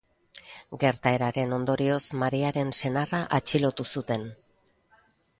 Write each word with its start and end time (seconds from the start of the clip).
Gertaeraren 0.83 1.51
ondorioz, 1.57 1.99
Mariaren 2.21 2.71
senarra 2.81 3.19
atxilotu 3.39 3.85
zuten. 3.97 4.25